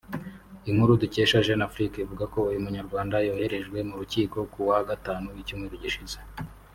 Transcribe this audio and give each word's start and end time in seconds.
Inkuru 0.69 0.99
dukesha 1.01 1.43
Jeune 1.45 1.65
Afrique 1.69 1.97
ivuga 1.99 2.23
ko 2.33 2.39
uyu 2.49 2.63
munyarwanda 2.65 3.15
yoherejwe 3.27 3.77
mu 3.89 3.95
rukiko 3.99 4.37
ku 4.51 4.59
wa 4.69 4.79
gatanu 4.89 5.25
w’icyumweru 5.35 5.75
gishize 5.83 6.17